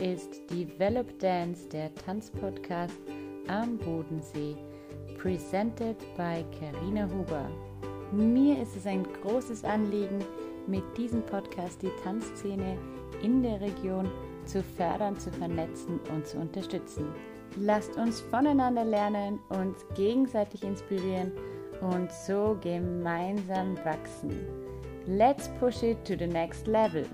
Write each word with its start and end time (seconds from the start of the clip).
ist 0.00 0.48
Develop 0.50 1.18
Dance, 1.18 1.68
der 1.68 1.92
Tanzpodcast 1.94 2.96
am 3.48 3.76
Bodensee, 3.78 4.56
presented 5.16 5.96
by 6.16 6.44
Karina 6.58 7.08
Huber. 7.08 7.50
Mir 8.12 8.62
ist 8.62 8.76
es 8.76 8.86
ein 8.86 9.04
großes 9.22 9.64
Anliegen, 9.64 10.24
mit 10.68 10.84
diesem 10.96 11.22
Podcast 11.22 11.82
die 11.82 11.90
Tanzszene 12.04 12.78
in 13.22 13.42
der 13.42 13.60
Region 13.60 14.08
zu 14.44 14.62
fördern, 14.62 15.18
zu 15.18 15.32
vernetzen 15.32 15.98
und 16.14 16.26
zu 16.26 16.38
unterstützen. 16.38 17.06
Lasst 17.56 17.96
uns 17.96 18.20
voneinander 18.20 18.84
lernen, 18.84 19.40
uns 19.48 19.84
gegenseitig 19.96 20.62
inspirieren 20.62 21.32
und 21.80 22.12
so 22.12 22.56
gemeinsam 22.62 23.76
wachsen. 23.84 24.30
Let's 25.06 25.48
push 25.58 25.82
it 25.82 26.04
to 26.04 26.14
the 26.16 26.26
next 26.26 26.66
level. 26.66 27.04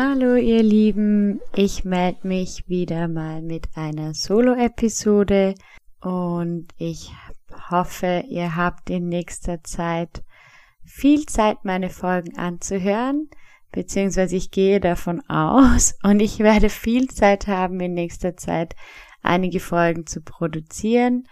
Hallo 0.00 0.36
ihr 0.36 0.62
Lieben, 0.62 1.40
ich 1.56 1.84
melde 1.84 2.28
mich 2.28 2.68
wieder 2.68 3.08
mal 3.08 3.42
mit 3.42 3.66
einer 3.74 4.14
Solo-Episode 4.14 5.56
und 6.00 6.68
ich 6.76 7.10
hoffe, 7.68 8.22
ihr 8.28 8.54
habt 8.54 8.90
in 8.90 9.08
nächster 9.08 9.64
Zeit 9.64 10.22
viel 10.84 11.26
Zeit, 11.26 11.64
meine 11.64 11.90
Folgen 11.90 12.38
anzuhören, 12.38 13.28
beziehungsweise 13.72 14.36
ich 14.36 14.52
gehe 14.52 14.78
davon 14.78 15.20
aus 15.28 15.98
und 16.04 16.20
ich 16.20 16.38
werde 16.38 16.68
viel 16.68 17.08
Zeit 17.08 17.48
haben 17.48 17.80
in 17.80 17.94
nächster 17.94 18.36
Zeit, 18.36 18.76
einige 19.24 19.58
Folgen 19.58 20.06
zu 20.06 20.20
produzieren 20.20 21.26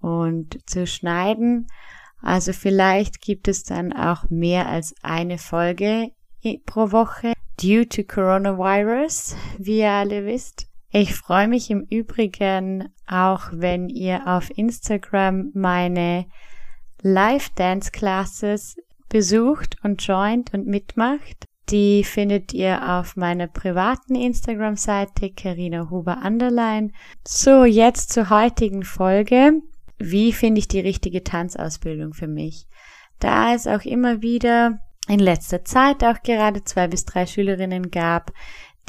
und 0.00 0.58
zu 0.68 0.84
schneiden. 0.88 1.68
Also 2.20 2.52
vielleicht 2.54 3.20
gibt 3.20 3.46
es 3.46 3.62
dann 3.62 3.92
auch 3.92 4.28
mehr 4.30 4.68
als 4.68 4.96
eine 5.00 5.38
Folge 5.38 6.10
pro 6.66 6.90
Woche 6.90 7.34
due 7.60 7.86
to 7.86 8.02
coronavirus, 8.02 9.36
wie 9.58 9.80
ihr 9.80 9.90
alle 9.90 10.24
wisst. 10.24 10.66
Ich 10.92 11.14
freue 11.14 11.46
mich 11.46 11.70
im 11.70 11.82
Übrigen 11.82 12.88
auch, 13.06 13.50
wenn 13.52 13.88
ihr 13.88 14.26
auf 14.26 14.50
Instagram 14.56 15.50
meine 15.54 16.26
Live 17.02 17.50
Dance 17.50 17.90
Classes 17.92 18.76
besucht 19.08 19.76
und 19.82 20.04
joint 20.04 20.52
und 20.54 20.66
mitmacht. 20.66 21.46
Die 21.68 22.02
findet 22.02 22.52
ihr 22.52 22.98
auf 22.98 23.14
meiner 23.14 23.46
privaten 23.46 24.16
Instagram-Seite 24.16 25.30
Carina 25.30 25.88
Huber 25.90 26.22
Underline. 26.24 26.90
So, 27.26 27.64
jetzt 27.64 28.12
zur 28.12 28.30
heutigen 28.30 28.82
Folge. 28.82 29.52
Wie 29.98 30.32
finde 30.32 30.58
ich 30.58 30.66
die 30.66 30.80
richtige 30.80 31.22
Tanzausbildung 31.22 32.14
für 32.14 32.26
mich? 32.26 32.66
Da 33.20 33.54
es 33.54 33.66
auch 33.66 33.84
immer 33.84 34.22
wieder 34.22 34.80
in 35.10 35.18
letzter 35.18 35.64
Zeit 35.64 36.04
auch 36.04 36.22
gerade 36.22 36.62
zwei 36.64 36.86
bis 36.86 37.04
drei 37.04 37.26
Schülerinnen 37.26 37.90
gab, 37.90 38.32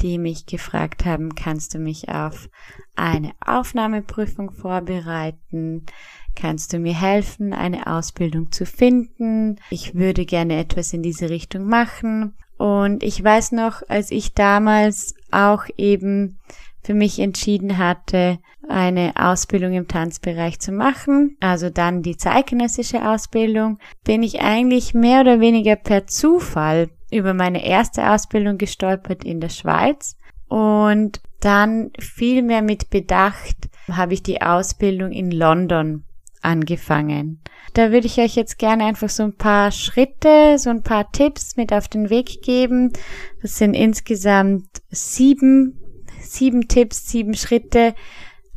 die 0.00 0.18
mich 0.18 0.46
gefragt 0.46 1.04
haben, 1.04 1.34
kannst 1.34 1.74
du 1.74 1.78
mich 1.78 2.08
auf 2.08 2.48
eine 2.96 3.32
Aufnahmeprüfung 3.44 4.52
vorbereiten? 4.52 5.86
Kannst 6.34 6.72
du 6.72 6.78
mir 6.78 6.98
helfen, 6.98 7.52
eine 7.52 7.86
Ausbildung 7.86 8.52
zu 8.52 8.66
finden? 8.66 9.60
Ich 9.70 9.94
würde 9.94 10.24
gerne 10.24 10.58
etwas 10.58 10.92
in 10.92 11.02
diese 11.02 11.28
Richtung 11.28 11.66
machen. 11.66 12.34
Und 12.56 13.02
ich 13.02 13.22
weiß 13.22 13.52
noch, 13.52 13.82
als 13.88 14.10
ich 14.10 14.34
damals 14.34 15.14
auch 15.30 15.64
eben 15.76 16.38
für 16.82 16.94
mich 16.94 17.18
entschieden 17.18 17.78
hatte, 17.78 18.38
eine 18.68 19.12
Ausbildung 19.16 19.72
im 19.72 19.88
Tanzbereich 19.88 20.60
zu 20.60 20.72
machen, 20.72 21.36
also 21.40 21.70
dann 21.70 22.02
die 22.02 22.16
zeitgenössische 22.16 23.08
Ausbildung, 23.08 23.78
bin 24.04 24.22
ich 24.22 24.40
eigentlich 24.40 24.94
mehr 24.94 25.20
oder 25.20 25.40
weniger 25.40 25.76
per 25.76 26.06
Zufall 26.06 26.90
über 27.10 27.34
meine 27.34 27.64
erste 27.64 28.10
Ausbildung 28.10 28.58
gestolpert 28.58 29.24
in 29.24 29.40
der 29.40 29.50
Schweiz 29.50 30.16
und 30.48 31.20
dann 31.40 31.90
viel 31.98 32.42
mehr 32.42 32.62
mit 32.62 32.90
Bedacht 32.90 33.68
habe 33.90 34.14
ich 34.14 34.22
die 34.22 34.42
Ausbildung 34.42 35.10
in 35.10 35.30
London 35.30 36.04
angefangen. 36.40 37.40
Da 37.74 37.90
würde 37.90 38.06
ich 38.06 38.18
euch 38.18 38.36
jetzt 38.36 38.58
gerne 38.58 38.84
einfach 38.84 39.08
so 39.08 39.22
ein 39.22 39.36
paar 39.36 39.70
Schritte, 39.70 40.58
so 40.58 40.70
ein 40.70 40.82
paar 40.82 41.10
Tipps 41.10 41.56
mit 41.56 41.72
auf 41.72 41.88
den 41.88 42.10
Weg 42.10 42.42
geben. 42.42 42.92
Das 43.40 43.56
sind 43.58 43.74
insgesamt 43.74 44.68
sieben, 44.90 45.78
sieben 46.22 46.68
Tipps, 46.68 47.08
sieben 47.08 47.34
Schritte, 47.34 47.94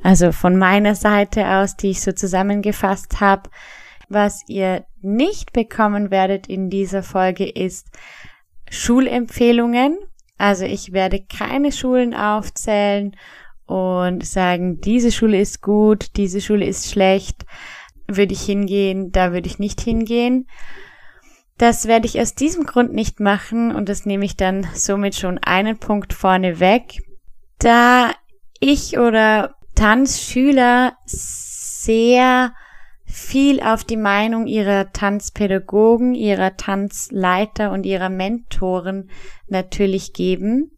also 0.04 0.32
von 0.32 0.58
meiner 0.58 0.96
Seite 0.96 1.48
aus, 1.48 1.76
die 1.76 1.92
ich 1.92 2.02
so 2.02 2.12
zusammengefasst 2.12 3.20
habe. 3.22 3.50
Was 4.08 4.44
ihr 4.48 4.86
nicht 5.02 5.54
bekommen 5.54 6.12
werdet 6.12 6.48
in 6.48 6.70
dieser 6.70 7.04
Folge 7.04 7.50
ist 7.50 7.88
Schulempfehlungen. 8.70 9.98
Also 10.38 10.66
ich 10.66 10.92
werde 10.92 11.24
keine 11.24 11.72
Schulen 11.72 12.14
aufzählen 12.14 13.16
und 13.66 14.26
sagen, 14.26 14.82
diese 14.82 15.12
Schule 15.12 15.40
ist 15.40 15.62
gut, 15.62 16.18
diese 16.18 16.42
Schule 16.42 16.66
ist 16.66 16.92
schlecht, 16.92 17.46
würde 18.08 18.34
ich 18.34 18.42
hingehen, 18.42 19.12
da 19.12 19.34
würde 19.34 19.48
ich 19.48 19.60
nicht 19.60 19.82
hingehen. 19.82 20.48
Das 21.58 21.88
werde 21.88 22.06
ich 22.06 22.20
aus 22.20 22.36
diesem 22.36 22.66
Grund 22.66 22.94
nicht 22.94 23.20
machen 23.20 23.74
und 23.74 23.88
das 23.88 24.06
nehme 24.06 24.26
ich 24.26 24.36
dann 24.36 24.68
somit 24.74 25.16
schon 25.16 25.38
einen 25.38 25.78
Punkt 25.78 26.12
vorne 26.14 26.60
weg, 26.60 27.02
da 27.66 28.12
ich 28.60 29.00
oder 29.00 29.56
Tanzschüler 29.74 30.98
sehr 31.06 32.54
viel 33.06 33.62
auf 33.62 33.84
die 33.84 33.98
Meinung 33.98 34.46
ihrer 34.46 34.92
Tanzpädagogen, 34.92 36.14
ihrer 36.14 36.58
Tanzleiter 36.58 37.72
und 37.72 37.86
ihrer 37.86 38.10
Mentoren 38.10 39.10
natürlich 39.48 40.14
geben 40.14 40.78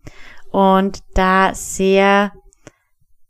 und 0.52 1.00
da 1.14 1.54
sehr 1.54 2.32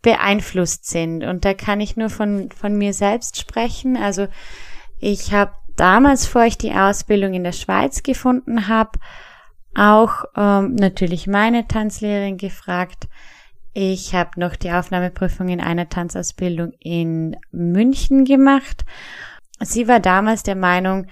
beeinflusst 0.03 0.87
sind. 0.87 1.23
Und 1.23 1.43
da 1.43 1.53
kann 1.53 1.81
ich 1.81 1.97
nur 1.97 2.09
von, 2.09 2.51
von 2.51 2.77
mir 2.77 2.93
selbst 2.93 3.39
sprechen. 3.39 3.97
Also 3.97 4.27
ich 4.99 5.33
habe 5.33 5.53
damals, 5.75 6.27
vor 6.27 6.43
ich 6.43 6.57
die 6.57 6.73
Ausbildung 6.73 7.33
in 7.33 7.43
der 7.43 7.53
Schweiz 7.53 8.03
gefunden 8.03 8.67
habe, 8.67 8.99
auch 9.75 10.25
ähm, 10.35 10.75
natürlich 10.75 11.27
meine 11.27 11.67
Tanzlehrerin 11.67 12.37
gefragt. 12.37 13.07
Ich 13.79 14.15
habe 14.15 14.39
noch 14.39 14.55
die 14.55 14.71
Aufnahmeprüfung 14.71 15.49
in 15.49 15.61
einer 15.61 15.87
Tanzausbildung 15.87 16.71
in 16.79 17.37
München 17.51 18.25
gemacht. 18.25 18.83
Sie 19.59 19.87
war 19.87 19.99
damals 19.99 20.41
der 20.41 20.55
Meinung, 20.55 21.05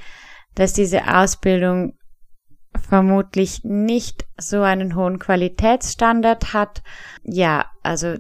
dass 0.55 0.73
diese 0.73 1.15
Ausbildung 1.15 1.95
vermutlich 2.89 3.63
nicht 3.63 4.25
so 4.39 4.63
einen 4.63 4.95
hohen 4.95 5.19
Qualitätsstandard 5.19 6.55
hat. 6.55 6.81
Ja, 7.23 7.69
also 7.83 8.15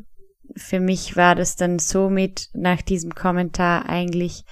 für 0.55 0.79
mich 0.79 1.17
war 1.17 1.33
das 1.33 1.55
dann 1.55 1.79
somit 1.79 2.49
nach 2.53 2.83
diesem 2.83 3.15
Kommentar 3.15 3.89
eigentlich 3.89 4.43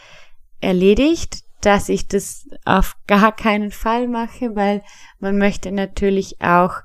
erledigt, 0.60 1.44
dass 1.62 1.88
ich 1.88 2.08
das 2.08 2.48
auf 2.66 2.96
gar 3.06 3.36
keinen 3.36 3.70
Fall 3.70 4.08
mache, 4.08 4.56
weil 4.56 4.82
man 5.20 5.38
möchte 5.38 5.72
natürlich 5.72 6.42
auch, 6.42 6.82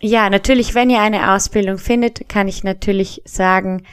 ja, 0.00 0.30
natürlich, 0.30 0.74
wenn 0.74 0.90
ihr 0.90 1.00
eine 1.00 1.32
Ausbildung 1.32 1.78
findet, 1.78 2.28
kann 2.28 2.48
ich 2.48 2.64
natürlich 2.64 3.22
sagen, 3.24 3.84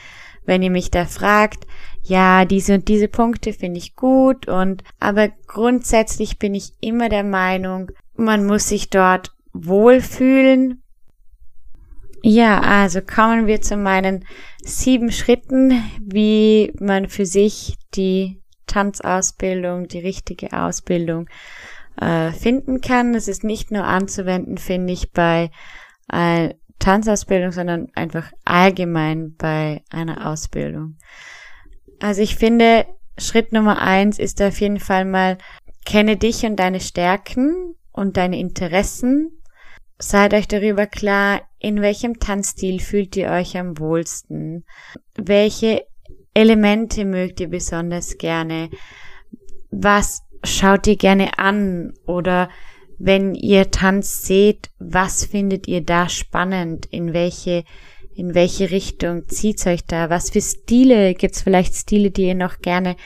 wenn 0.44 0.62
ihr 0.62 0.70
mich 0.70 0.90
da 0.90 1.04
fragt, 1.04 1.66
ja, 2.02 2.44
diese 2.46 2.74
und 2.74 2.88
diese 2.88 3.08
Punkte 3.08 3.52
finde 3.52 3.78
ich 3.78 3.94
gut 3.94 4.48
und, 4.48 4.82
aber 4.98 5.28
grundsätzlich 5.46 6.38
bin 6.38 6.54
ich 6.54 6.72
immer 6.80 7.08
der 7.10 7.24
Meinung, 7.24 7.90
man 8.16 8.46
muss 8.46 8.68
sich 8.68 8.88
dort 8.88 9.32
wohlfühlen, 9.52 10.82
ja, 12.22 12.60
also 12.60 13.00
kommen 13.00 13.46
wir 13.46 13.60
zu 13.60 13.76
meinen 13.76 14.24
sieben 14.62 15.12
Schritten, 15.12 15.82
wie 16.00 16.72
man 16.80 17.08
für 17.08 17.26
sich 17.26 17.76
die 17.94 18.40
Tanzausbildung, 18.66 19.88
die 19.88 20.00
richtige 20.00 20.52
Ausbildung 20.52 21.28
äh, 22.00 22.32
finden 22.32 22.80
kann. 22.80 23.12
Das 23.12 23.28
ist 23.28 23.44
nicht 23.44 23.70
nur 23.70 23.84
anzuwenden, 23.84 24.58
finde 24.58 24.92
ich, 24.92 25.12
bei 25.12 25.50
Tanzausbildung, 26.78 27.52
sondern 27.52 27.88
einfach 27.94 28.32
allgemein 28.44 29.34
bei 29.36 29.82
einer 29.90 30.30
Ausbildung. 30.30 30.96
Also 32.00 32.22
ich 32.22 32.36
finde, 32.36 32.86
Schritt 33.18 33.52
Nummer 33.52 33.80
eins 33.80 34.18
ist 34.18 34.40
auf 34.40 34.60
jeden 34.60 34.80
Fall 34.80 35.04
mal, 35.04 35.38
kenne 35.84 36.16
dich 36.16 36.44
und 36.44 36.56
deine 36.56 36.80
Stärken 36.80 37.74
und 37.92 38.16
deine 38.16 38.38
Interessen 38.38 39.38
Seid 40.00 40.32
euch 40.32 40.46
darüber 40.46 40.86
klar, 40.86 41.42
in 41.58 41.82
welchem 41.82 42.20
Tanzstil 42.20 42.78
fühlt 42.78 43.16
ihr 43.16 43.30
euch 43.30 43.58
am 43.58 43.78
wohlsten? 43.78 44.64
Welche 45.16 45.84
Elemente 46.34 47.04
mögt 47.04 47.40
ihr 47.40 47.48
besonders 47.48 48.16
gerne? 48.16 48.70
Was 49.72 50.22
schaut 50.44 50.86
ihr 50.86 50.96
gerne 50.96 51.36
an? 51.40 51.94
Oder 52.06 52.48
wenn 52.98 53.34
ihr 53.34 53.70
Tanz 53.70 54.22
seht, 54.22 54.70
was 54.78 55.24
findet 55.24 55.68
ihr 55.68 55.82
da 55.82 56.08
spannend? 56.08 56.86
In 56.86 57.12
welche 57.12 57.64
in 58.18 58.34
welche 58.34 58.72
Richtung 58.72 59.28
zieht's 59.28 59.64
euch 59.68 59.84
da? 59.84 60.10
Was 60.10 60.30
für 60.30 60.40
Stile 60.40 61.14
gibt's 61.14 61.42
vielleicht 61.42 61.76
Stile, 61.76 62.10
die 62.10 62.26
ihr 62.26 62.34
noch 62.34 62.58
gerne 62.58 62.96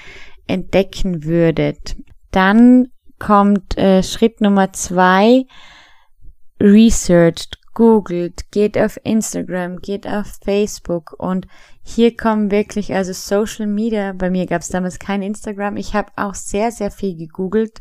entdecken 0.47 1.25
würdet? 1.25 1.97
Dann 2.31 2.89
kommt 3.19 3.77
äh, 3.77 4.03
Schritt 4.03 4.41
Nummer 4.41 4.73
zwei, 4.73 5.45
researched, 6.59 7.59
googelt, 7.75 8.51
geht 8.51 8.79
auf 8.79 8.99
Instagram, 9.05 9.81
geht 9.81 10.07
auf 10.07 10.39
Facebook 10.43 11.15
und 11.19 11.47
hier 11.83 12.17
kommen 12.17 12.51
wirklich, 12.51 12.95
also 12.95 13.13
Social 13.13 13.67
Media, 13.67 14.13
bei 14.13 14.31
mir 14.31 14.47
gab 14.47 14.63
es 14.63 14.69
damals 14.69 14.99
kein 14.99 15.21
Instagram, 15.21 15.77
ich 15.77 15.95
habe 15.95 16.11
auch 16.17 16.35
sehr, 16.35 16.71
sehr 16.73 16.91
viel 16.91 17.17
gegoogelt. 17.17 17.79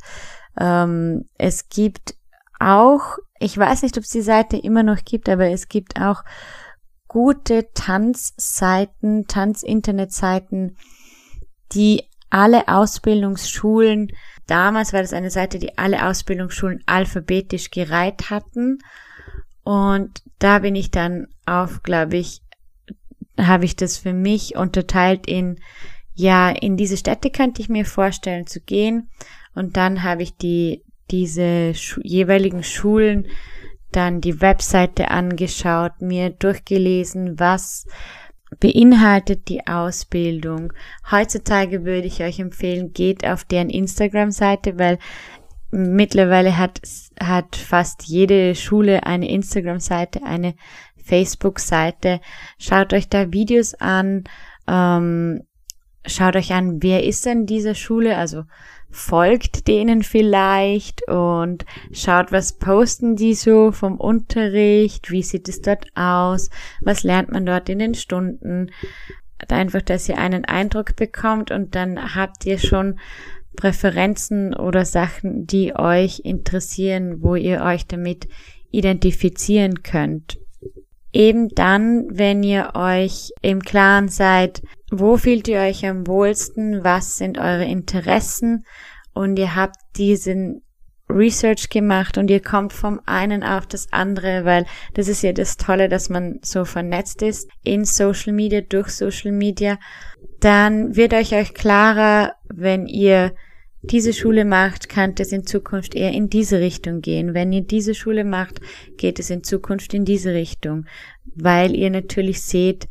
Ähm, 0.60 1.30
es 1.38 1.70
gibt 1.70 2.16
auch, 2.60 3.18
ich 3.40 3.58
weiß 3.58 3.84
nicht, 3.84 3.98
ob 3.98 4.04
es 4.04 4.12
die 4.12 4.22
Seite 4.22 4.58
immer 4.58 4.84
noch 4.84 5.04
gibt, 5.04 5.30
aber 5.30 5.48
es 5.50 5.68
gibt 5.68 6.00
auch 6.00 6.24
gute 7.08 7.70
Tanzseiten, 7.74 9.28
Tanzinternetseiten, 9.28 10.78
die 11.74 12.04
alle 12.30 12.70
Ausbildungsschulen, 12.70 14.12
damals 14.48 14.94
war 14.94 15.02
das 15.02 15.14
eine 15.14 15.30
Seite, 15.30 15.60
die 15.60 15.78
alle 15.78 16.08
Ausbildungsschulen 16.08 16.82
alphabetisch 16.86 17.70
gereiht 17.70 18.30
hatten. 18.30 18.80
Und 19.64 20.24
da 20.40 20.60
bin 20.60 20.76
ich 20.76 20.92
dann 20.92 21.28
auf, 21.46 21.84
glaube 21.84 22.18
ich, 22.18 22.42
habe 23.38 23.66
ich 23.66 23.76
das 23.76 23.98
für 23.98 24.14
mich 24.14 24.56
unterteilt 24.56 25.28
in, 25.28 25.60
ja, 26.14 26.50
in 26.50 26.78
diese 26.78 26.98
Städte 26.98 27.30
könnte 27.30 27.62
ich 27.62 27.70
mir 27.70 27.86
vorstellen 27.86 28.48
zu 28.48 28.62
gehen. 28.62 29.10
Und 29.54 29.78
dann 29.78 30.04
habe 30.04 30.24
ich 30.24 30.36
die, 30.36 30.84
diese 31.10 31.74
Schu 31.74 32.02
jeweiligen 32.04 32.64
Schulen 32.64 33.28
dann 33.92 34.22
die 34.22 34.40
Webseite 34.42 35.12
angeschaut, 35.12 36.02
mir 36.02 36.30
durchgelesen, 36.30 37.40
was 37.40 37.86
beinhaltet 38.60 39.48
die 39.50 39.66
Ausbildung. 39.68 40.74
Heutzutage 41.10 41.86
würde 41.86 42.08
ich 42.08 42.22
euch 42.22 42.40
empfehlen, 42.40 42.94
geht 42.94 43.26
auf 43.26 43.44
deren 43.44 43.70
Instagram-Seite, 43.70 44.78
weil 44.78 44.98
mittlerweile 45.72 46.58
hat, 46.58 46.82
hat 47.20 47.56
fast 47.56 48.04
jede 48.04 48.56
Schule 48.56 49.06
eine 49.06 49.30
Instagram-Seite, 49.30 50.24
eine 50.24 50.56
Facebook-Seite. 51.04 52.20
Schaut 52.58 52.94
euch 52.94 53.08
da 53.08 53.32
Videos 53.32 53.74
an, 53.76 54.26
ähm, 54.68 55.44
schaut 56.06 56.36
euch 56.36 56.54
an, 56.54 56.84
wer 56.84 57.04
ist 57.06 57.26
denn 57.26 57.46
diese 57.46 57.74
Schule, 57.74 58.18
also 58.18 58.44
folgt 58.92 59.68
denen 59.68 60.04
vielleicht 60.04 61.08
und 61.08 61.66
schaut, 61.92 62.32
was 62.32 62.58
posten 62.58 63.16
die 63.16 63.34
so 63.34 63.72
vom 63.72 63.98
Unterricht, 63.98 65.12
wie 65.12 65.24
sieht 65.24 65.50
es 65.50 65.62
dort 65.62 65.88
aus, 65.96 66.50
was 66.82 67.04
lernt 67.04 67.32
man 67.32 67.46
dort 67.46 67.70
in 67.70 67.80
den 67.80 67.94
Stunden. 67.94 68.72
Einfach, 69.48 69.82
dass 69.82 70.08
ihr 70.08 70.18
einen 70.18 70.46
Eindruck 70.46 70.96
bekommt 70.96 71.52
und 71.52 71.76
dann 71.76 72.16
habt 72.16 72.46
ihr 72.46 72.60
schon 72.60 73.00
Präferenzen 73.56 74.54
oder 74.54 74.86
Sachen, 74.86 75.48
die 75.48 75.76
euch 75.76 76.22
interessieren, 76.24 77.22
wo 77.22 77.36
ihr 77.36 77.62
euch 77.62 77.86
damit 77.86 78.28
identifizieren 78.72 79.84
könnt. 79.84 80.41
Eben 81.14 81.50
dann, 81.50 82.08
wenn 82.10 82.42
ihr 82.44 82.72
euch 82.76 83.32
im 83.42 83.62
Klaren 83.62 84.08
seid, 84.08 84.62
wo 84.92 85.18
fühlt 85.18 85.48
ihr 85.48 85.60
euch 85.60 85.86
am 85.86 86.08
wohlsten, 86.08 86.84
was 86.84 87.18
sind 87.18 87.38
eure 87.38 87.66
Interessen? 87.66 88.66
Und 89.14 89.38
ihr 89.38 89.56
habt 89.56 89.76
diesen 89.98 90.62
Research 91.10 91.70
gemacht 91.70 92.18
und 92.18 92.30
ihr 92.30 92.42
kommt 92.42 92.74
vom 92.74 93.02
einen 93.06 93.44
auf 93.44 93.68
das 93.68 93.92
andere, 93.92 94.46
weil 94.46 94.66
das 94.94 95.08
ist 95.08 95.22
ja 95.22 95.34
das 95.34 95.58
Tolle, 95.58 95.90
dass 95.90 96.10
man 96.10 96.40
so 96.42 96.66
vernetzt 96.66 97.22
ist 97.22 97.50
in 97.64 97.86
Social 97.86 98.34
Media, 98.34 98.62
durch 98.62 98.90
Social 98.90 99.32
Media, 99.32 99.78
dann 100.40 100.96
wird 100.96 101.14
euch 101.14 101.34
euch 101.34 101.54
klarer, 101.54 102.34
wenn 102.48 102.88
ihr 102.88 103.34
diese 103.84 104.14
Schule 104.14 104.46
macht, 104.46 104.90
kann 104.90 105.16
es 105.18 105.32
in 105.32 105.46
Zukunft 105.46 105.96
eher 105.96 106.12
in 106.12 106.30
diese 106.30 106.60
Richtung 106.60 107.02
gehen. 107.02 107.34
Wenn 107.34 107.52
ihr 107.52 107.64
diese 107.64 107.96
Schule 107.96 108.24
macht, 108.24 108.62
geht 108.98 109.20
es 109.20 109.30
in 109.30 109.44
Zukunft 109.44 109.94
in 109.94 110.06
diese 110.06 110.34
Richtung, 110.34 110.86
weil 111.36 111.76
ihr 111.76 111.90
natürlich 111.90 112.44
seht, 112.44 112.88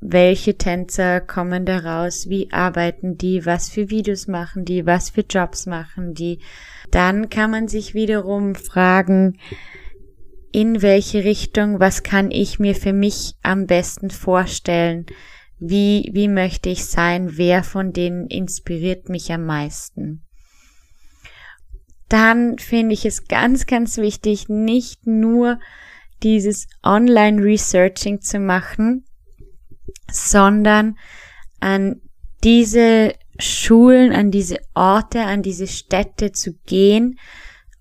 welche 0.00 0.56
Tänzer 0.56 1.20
kommen 1.20 1.64
da 1.64 1.78
raus, 1.78 2.28
wie 2.28 2.52
arbeiten 2.52 3.18
die, 3.18 3.44
was 3.46 3.68
für 3.68 3.90
Videos 3.90 4.28
machen 4.28 4.64
die, 4.64 4.86
was 4.86 5.10
für 5.10 5.24
Jobs 5.28 5.66
machen 5.66 6.14
die. 6.14 6.38
Dann 6.92 7.30
kann 7.30 7.50
man 7.50 7.66
sich 7.66 7.94
wiederum 7.94 8.54
fragen, 8.54 9.38
in 10.52 10.82
welche 10.82 11.24
Richtung, 11.24 11.80
was 11.80 12.04
kann 12.04 12.30
ich 12.30 12.58
mir 12.58 12.74
für 12.74 12.92
mich 12.92 13.34
am 13.42 13.66
besten 13.66 14.10
vorstellen, 14.10 15.06
wie, 15.58 16.10
wie 16.12 16.28
möchte 16.28 16.68
ich 16.68 16.86
sein, 16.86 17.36
wer 17.36 17.64
von 17.64 17.92
denen 17.92 18.28
inspiriert 18.28 19.08
mich 19.08 19.32
am 19.32 19.44
meisten. 19.44 20.27
Dann 22.08 22.58
finde 22.58 22.94
ich 22.94 23.04
es 23.04 23.28
ganz, 23.28 23.66
ganz 23.66 23.98
wichtig, 23.98 24.48
nicht 24.48 25.06
nur 25.06 25.58
dieses 26.22 26.66
Online-Researching 26.82 28.20
zu 28.20 28.40
machen, 28.40 29.04
sondern 30.10 30.96
an 31.60 32.00
diese 32.42 33.14
Schulen, 33.38 34.12
an 34.12 34.30
diese 34.30 34.58
Orte, 34.74 35.22
an 35.22 35.42
diese 35.42 35.66
Städte 35.66 36.32
zu 36.32 36.54
gehen 36.66 37.18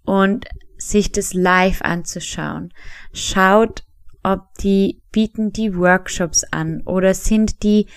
und 0.03 0.45
sich 0.77 1.12
das 1.12 1.33
live 1.33 1.81
anzuschauen. 1.81 2.73
Schaut, 3.13 3.83
ob 4.23 4.53
die 4.62 5.01
bieten 5.12 5.51
die 5.51 5.75
Workshops 5.75 6.44
an 6.44 6.81
oder 6.85 7.13
sind 7.13 7.63
die 7.63 7.88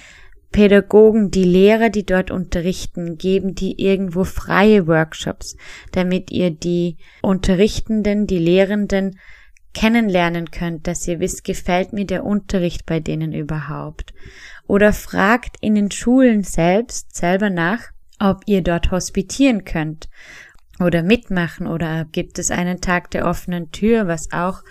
Pädagogen, 0.53 1.31
die 1.31 1.45
Lehrer, 1.45 1.91
die 1.91 2.05
dort 2.05 2.31
unterrichten, 2.31 3.19
geben 3.19 3.55
die 3.55 3.81
irgendwo 3.81 4.25
freie 4.25 4.87
Workshops, 4.87 5.57
damit 5.93 6.31
ihr 6.31 6.51
die 6.51 6.97
Unterrichtenden, 7.23 8.27
die 8.27 8.39
Lehrenden 8.39 9.19
kennenlernen 9.73 10.51
könnt, 10.51 10.87
dass 10.87 11.07
ihr 11.07 11.21
wisst, 11.21 11.45
gefällt 11.45 11.93
mir 11.93 12.05
der 12.05 12.25
Unterricht 12.25 12.87
bei 12.87 12.99
denen 12.99 13.33
überhaupt. 13.33 14.13
Oder 14.67 14.93
fragt 14.93 15.57
in 15.61 15.77
den 15.77 15.91
Schulen 15.91 16.43
selbst 16.43 17.15
selber 17.15 17.51
nach, 17.51 17.85
ob 18.19 18.43
ihr 18.47 18.63
dort 18.63 18.91
hospitieren 18.91 19.65
könnt 19.65 20.09
oder 20.81 21.03
mitmachen 21.03 21.67
oder 21.67 22.07
gibt 22.11 22.39
es 22.39 22.51
einen 22.51 22.81
Tag 22.81 23.11
der 23.11 23.27
offenen 23.27 23.71
Tür, 23.71 24.07
was 24.07 24.33
auch 24.33 24.63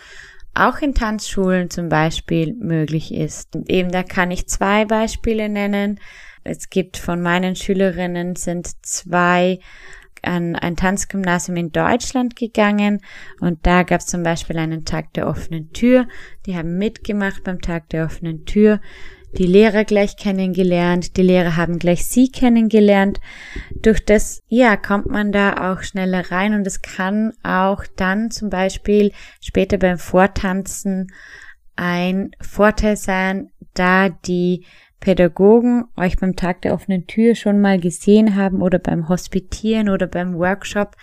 auch 0.60 0.80
in 0.80 0.94
Tanzschulen 0.94 1.70
zum 1.70 1.90
Beispiel 1.90 2.54
möglich 2.54 3.14
ist. 3.14 3.58
Eben 3.68 3.92
da 3.92 4.04
kann 4.04 4.32
ich 4.32 4.48
zwei 4.48 4.86
Beispiele 4.86 5.50
nennen. 5.50 6.00
Es 6.44 6.70
gibt 6.70 6.98
von 6.98 7.22
meinen 7.22 7.56
Schülerinnen 7.56 8.36
sind 8.36 8.68
zwei 8.86 9.60
an 10.22 10.56
ein 10.56 10.76
Tanzgymnasium 10.76 11.58
in 11.58 11.72
Deutschland 11.72 12.36
gegangen 12.36 13.00
und 13.40 13.66
da 13.66 13.84
gab 13.84 14.02
es 14.02 14.08
zum 14.08 14.24
Beispiel 14.24 14.58
einen 14.58 14.84
Tag 14.84 15.14
der 15.14 15.28
offenen 15.28 15.72
Tür. 15.72 16.08
Die 16.46 16.58
haben 16.58 16.78
mitgemacht 16.78 17.44
beim 17.44 17.62
Tag 17.62 17.90
der 17.90 18.06
offenen 18.06 18.46
Tür, 18.46 18.82
die 19.38 19.46
Lehrer 19.46 19.86
gleich 19.86 20.18
kennengelernt, 20.18 21.18
die 21.18 21.22
Lehrer 21.22 21.56
haben 21.56 21.80
gleich 21.80 22.06
sie 22.06 22.30
kennengelernt. 22.30 23.20
Durch 23.82 24.04
das, 24.04 24.42
ja, 24.48 24.76
kommt 24.76 25.08
man 25.08 25.32
da 25.32 25.72
auch 25.72 25.84
schneller 25.84 26.32
rein 26.32 26.54
und 26.54 26.66
es 26.66 26.82
kann 26.82 27.34
auch 27.44 27.84
dann 27.96 28.32
zum 28.32 28.50
Beispiel 28.50 29.12
später 29.42 29.78
beim 29.78 29.98
Vortanzen 29.98 31.12
ein 31.76 32.32
Vorteil 32.42 32.98
sein, 32.98 33.52
da 33.74 34.10
die 34.10 34.66
Pädagogen 35.00 35.86
euch 35.96 36.18
beim 36.18 36.36
Tag 36.36 36.62
der 36.64 36.74
offenen 36.74 37.08
Tür 37.08 37.36
schon 37.36 37.62
mal 37.62 37.80
gesehen 37.80 38.36
haben 38.36 38.62
oder 38.62 38.80
beim 38.80 39.08
Hospitieren 39.08 39.90
oder 39.90 40.08
beim 40.08 40.36
Workshop, 40.36 40.96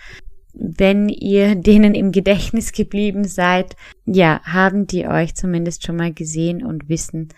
wenn 0.53 1.09
ihr 1.09 1.55
denen 1.61 1.95
im 1.95 2.11
Gedächtnis 2.11 2.71
geblieben 2.73 3.23
seid, 3.23 3.75
ja, 4.05 4.41
haben 4.43 4.85
die 4.85 5.07
euch 5.07 5.33
zumindest 5.35 5.85
schon 5.85 5.95
mal 5.95 6.13
gesehen 6.13 6.63
und 6.63 6.89
wissen, 6.89 7.29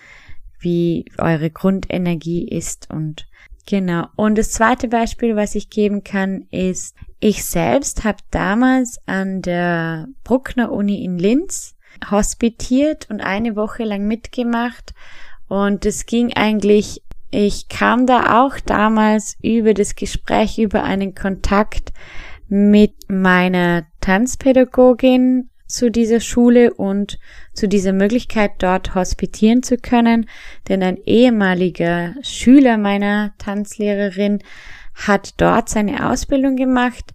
wie 0.59 1.05
eure 1.17 1.49
Grundenergie 1.49 2.47
ist 2.47 2.89
und 2.91 3.27
genau. 3.65 4.07
Und 4.15 4.37
das 4.37 4.51
zweite 4.51 4.87
Beispiel, 4.87 5.35
was 5.35 5.55
ich 5.55 5.69
geben 5.69 6.03
kann, 6.03 6.47
ist, 6.51 6.95
ich 7.19 7.45
selbst 7.45 8.03
habe 8.03 8.19
damals 8.31 8.99
an 9.05 9.41
der 9.41 10.07
Bruckner 10.23 10.71
Uni 10.71 11.03
in 11.03 11.17
Linz 11.17 11.75
hospitiert 12.09 13.07
und 13.09 13.21
eine 13.21 13.55
Woche 13.55 13.83
lang 13.83 14.07
mitgemacht 14.07 14.93
und 15.49 15.85
es 15.85 16.05
ging 16.05 16.31
eigentlich, 16.33 17.01
ich 17.31 17.67
kam 17.67 18.05
da 18.05 18.43
auch 18.43 18.59
damals 18.59 19.35
über 19.41 19.73
das 19.73 19.95
Gespräch, 19.95 20.59
über 20.59 20.83
einen 20.83 21.15
Kontakt 21.15 21.91
mit 22.47 22.93
meiner 23.07 23.85
Tanzpädagogin 23.99 25.49
zu 25.69 25.91
dieser 25.91 26.19
Schule 26.19 26.73
und 26.73 27.19
zu 27.53 27.67
dieser 27.67 27.93
Möglichkeit 27.93 28.53
dort 28.57 28.95
hospitieren 28.95 29.61
zu 29.61 29.77
können, 29.77 30.27
denn 30.67 30.81
ein 30.81 30.97
ehemaliger 31.05 32.15
Schüler 32.23 32.77
meiner 32.77 33.33
Tanzlehrerin 33.37 34.39
hat 34.95 35.39
dort 35.39 35.69
seine 35.69 36.09
Ausbildung 36.09 36.55
gemacht 36.55 37.13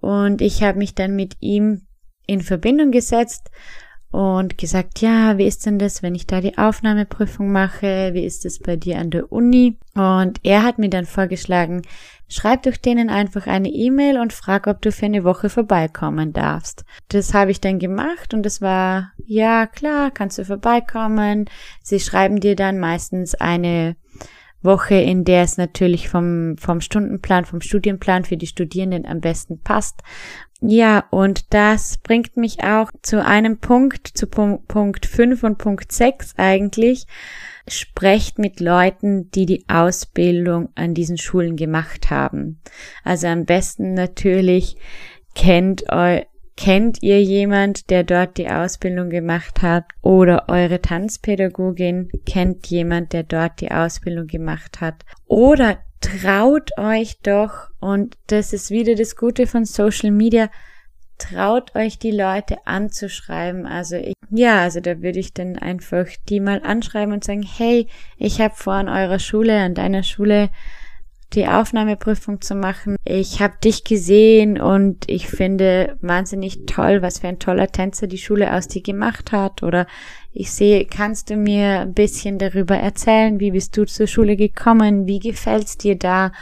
und 0.00 0.42
ich 0.42 0.62
habe 0.62 0.78
mich 0.78 0.94
dann 0.94 1.14
mit 1.14 1.36
ihm 1.40 1.86
in 2.26 2.40
Verbindung 2.40 2.90
gesetzt 2.90 3.50
und 4.12 4.58
gesagt, 4.58 5.00
ja, 5.00 5.38
wie 5.38 5.46
ist 5.46 5.64
denn 5.64 5.78
das, 5.78 6.02
wenn 6.02 6.14
ich 6.14 6.26
da 6.26 6.40
die 6.40 6.58
Aufnahmeprüfung 6.58 7.50
mache? 7.50 8.10
Wie 8.12 8.24
ist 8.24 8.44
es 8.44 8.60
bei 8.60 8.76
dir 8.76 8.98
an 8.98 9.10
der 9.10 9.32
Uni? 9.32 9.78
Und 9.94 10.38
er 10.42 10.62
hat 10.62 10.78
mir 10.78 10.90
dann 10.90 11.06
vorgeschlagen, 11.06 11.82
schreib 12.28 12.62
doch 12.62 12.76
denen 12.76 13.08
einfach 13.08 13.46
eine 13.46 13.70
E-Mail 13.70 14.18
und 14.20 14.34
frag, 14.34 14.66
ob 14.66 14.82
du 14.82 14.92
für 14.92 15.06
eine 15.06 15.24
Woche 15.24 15.48
vorbeikommen 15.48 16.34
darfst. 16.34 16.84
Das 17.08 17.32
habe 17.32 17.50
ich 17.50 17.60
dann 17.62 17.78
gemacht 17.78 18.34
und 18.34 18.44
es 18.44 18.60
war, 18.60 19.12
ja, 19.24 19.66
klar, 19.66 20.10
kannst 20.10 20.38
du 20.38 20.44
vorbeikommen. 20.44 21.46
Sie 21.82 21.98
schreiben 21.98 22.38
dir 22.38 22.54
dann 22.54 22.78
meistens 22.78 23.34
eine 23.34 23.96
Woche, 24.62 24.94
in 24.94 25.24
der 25.24 25.42
es 25.42 25.56
natürlich 25.56 26.08
vom, 26.08 26.56
vom 26.58 26.80
Stundenplan, 26.80 27.44
vom 27.44 27.60
Studienplan 27.60 28.24
für 28.24 28.36
die 28.36 28.46
Studierenden 28.46 29.06
am 29.06 29.20
besten 29.20 29.60
passt. 29.60 30.02
Ja, 30.60 31.04
und 31.10 31.52
das 31.52 31.98
bringt 31.98 32.36
mich 32.36 32.62
auch 32.62 32.90
zu 33.02 33.24
einem 33.24 33.58
Punkt, 33.58 34.06
zu 34.06 34.28
Punkt 34.28 35.06
5 35.06 35.42
und 35.42 35.58
Punkt 35.58 35.90
6 35.90 36.34
eigentlich. 36.36 37.06
Sprecht 37.66 38.38
mit 38.38 38.60
Leuten, 38.60 39.30
die 39.32 39.46
die 39.46 39.64
Ausbildung 39.68 40.68
an 40.76 40.94
diesen 40.94 41.18
Schulen 41.18 41.56
gemacht 41.56 42.10
haben. 42.10 42.60
Also 43.02 43.26
am 43.26 43.44
besten 43.44 43.94
natürlich 43.94 44.76
kennt 45.34 45.88
eu 45.90 46.20
Kennt 46.56 47.02
ihr 47.02 47.22
jemand, 47.22 47.90
der 47.90 48.04
dort 48.04 48.36
die 48.36 48.48
Ausbildung 48.48 49.08
gemacht 49.08 49.62
hat? 49.62 49.84
Oder 50.02 50.48
eure 50.48 50.80
Tanzpädagogin 50.80 52.10
kennt 52.26 52.66
jemand, 52.66 53.12
der 53.12 53.22
dort 53.22 53.60
die 53.60 53.70
Ausbildung 53.70 54.26
gemacht 54.26 54.80
hat? 54.80 55.04
Oder 55.26 55.78
traut 56.02 56.76
euch 56.76 57.18
doch, 57.22 57.70
und 57.80 58.16
das 58.26 58.52
ist 58.52 58.70
wieder 58.70 58.94
das 58.94 59.16
Gute 59.16 59.46
von 59.46 59.64
Social 59.64 60.10
Media, 60.10 60.50
traut 61.18 61.74
euch 61.74 61.98
die 61.98 62.10
Leute 62.10 62.58
anzuschreiben. 62.66 63.66
Also 63.66 63.96
ich, 63.96 64.14
ja, 64.30 64.60
also 64.60 64.80
da 64.80 65.00
würde 65.00 65.20
ich 65.20 65.32
dann 65.32 65.56
einfach 65.56 66.06
die 66.28 66.40
mal 66.40 66.60
anschreiben 66.62 67.14
und 67.14 67.24
sagen, 67.24 67.44
hey, 67.44 67.86
ich 68.18 68.40
habe 68.40 68.54
vor 68.54 68.74
an 68.74 68.88
eurer 68.88 69.18
Schule, 69.18 69.58
an 69.58 69.74
deiner 69.74 70.02
Schule 70.02 70.50
die 71.34 71.48
Aufnahmeprüfung 71.48 72.40
zu 72.40 72.54
machen. 72.54 72.96
Ich 73.04 73.40
habe 73.40 73.54
dich 73.62 73.84
gesehen 73.84 74.60
und 74.60 75.08
ich 75.08 75.28
finde 75.28 75.96
wahnsinnig 76.00 76.66
toll, 76.66 77.02
was 77.02 77.20
für 77.20 77.28
ein 77.28 77.38
toller 77.38 77.68
Tänzer 77.68 78.06
die 78.06 78.18
Schule 78.18 78.54
aus 78.54 78.68
dir 78.68 78.82
gemacht 78.82 79.32
hat. 79.32 79.62
Oder 79.62 79.86
ich 80.32 80.52
sehe, 80.52 80.84
kannst 80.84 81.30
du 81.30 81.36
mir 81.36 81.80
ein 81.80 81.94
bisschen 81.94 82.38
darüber 82.38 82.76
erzählen? 82.76 83.40
Wie 83.40 83.50
bist 83.50 83.76
du 83.76 83.86
zur 83.86 84.06
Schule 84.06 84.36
gekommen? 84.36 85.06
Wie 85.06 85.18
gefällt's 85.18 85.78
dir 85.78 85.96
da? 85.96 86.32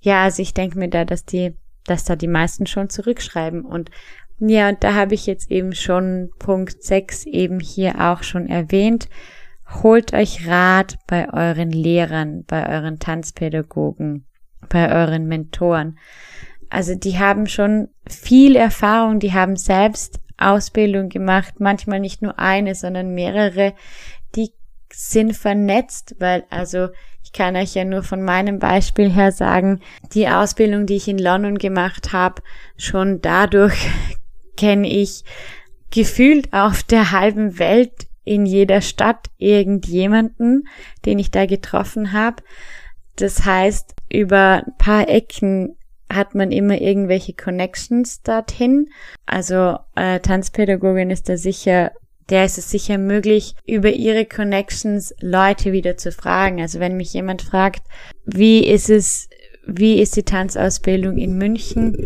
Ja, 0.00 0.24
also 0.24 0.42
ich 0.42 0.52
denke 0.52 0.78
mir 0.78 0.88
da, 0.88 1.04
dass 1.04 1.24
die, 1.24 1.54
dass 1.86 2.04
da 2.04 2.16
die 2.16 2.28
meisten 2.28 2.66
schon 2.66 2.90
zurückschreiben. 2.90 3.64
Und 3.64 3.90
ja, 4.38 4.68
und 4.68 4.84
da 4.84 4.94
habe 4.94 5.14
ich 5.14 5.26
jetzt 5.26 5.50
eben 5.50 5.74
schon 5.74 6.30
Punkt 6.38 6.82
6 6.82 7.24
eben 7.26 7.60
hier 7.60 8.00
auch 8.00 8.22
schon 8.22 8.48
erwähnt. 8.48 9.08
Holt 9.82 10.12
euch 10.12 10.46
Rat 10.46 10.98
bei 11.06 11.32
euren 11.32 11.70
Lehrern, 11.70 12.44
bei 12.46 12.68
euren 12.68 12.98
Tanzpädagogen 12.98 14.26
bei 14.68 14.90
euren 14.90 15.26
Mentoren. 15.26 15.98
Also 16.70 16.94
die 16.94 17.18
haben 17.18 17.46
schon 17.46 17.88
viel 18.08 18.56
Erfahrung, 18.56 19.20
die 19.20 19.32
haben 19.32 19.56
selbst 19.56 20.20
Ausbildung 20.36 21.08
gemacht, 21.08 21.54
manchmal 21.60 22.00
nicht 22.00 22.22
nur 22.22 22.38
eine, 22.38 22.74
sondern 22.74 23.14
mehrere, 23.14 23.74
die 24.34 24.50
sind 24.92 25.36
vernetzt, 25.36 26.16
weil 26.18 26.44
also 26.50 26.88
ich 27.22 27.32
kann 27.32 27.56
euch 27.56 27.74
ja 27.74 27.84
nur 27.84 28.02
von 28.02 28.22
meinem 28.22 28.58
Beispiel 28.58 29.10
her 29.10 29.32
sagen, 29.32 29.80
die 30.12 30.28
Ausbildung, 30.28 30.86
die 30.86 30.96
ich 30.96 31.08
in 31.08 31.18
London 31.18 31.58
gemacht 31.58 32.12
habe, 32.12 32.42
schon 32.76 33.20
dadurch 33.20 33.88
kenne 34.56 34.88
ich 34.88 35.24
gefühlt 35.90 36.52
auf 36.52 36.82
der 36.82 37.12
halben 37.12 37.58
Welt 37.58 38.08
in 38.24 38.46
jeder 38.46 38.80
Stadt 38.80 39.30
irgendjemanden, 39.38 40.66
den 41.04 41.18
ich 41.18 41.30
da 41.30 41.46
getroffen 41.46 42.12
habe. 42.12 42.42
Das 43.16 43.44
heißt, 43.44 43.94
über 44.10 44.64
ein 44.66 44.76
paar 44.78 45.08
Ecken 45.08 45.76
hat 46.12 46.34
man 46.34 46.52
immer 46.52 46.80
irgendwelche 46.80 47.32
Connections 47.32 48.22
dorthin. 48.22 48.88
Also 49.26 49.78
äh, 49.94 50.20
Tanzpädagogin 50.20 51.10
ist 51.10 51.28
da 51.28 51.36
sicher, 51.36 51.92
der 52.30 52.44
ist 52.44 52.58
es 52.58 52.70
sicher 52.70 52.98
möglich, 52.98 53.54
über 53.66 53.90
ihre 53.90 54.24
Connections 54.24 55.14
Leute 55.20 55.72
wieder 55.72 55.96
zu 55.96 56.12
fragen. 56.12 56.60
Also 56.60 56.80
wenn 56.80 56.96
mich 56.96 57.12
jemand 57.12 57.42
fragt, 57.42 57.82
wie 58.24 58.66
ist 58.66 58.90
es, 58.90 59.28
wie 59.66 60.00
ist 60.00 60.16
die 60.16 60.24
Tanzausbildung 60.24 61.18
in 61.18 61.36
München, 61.36 61.96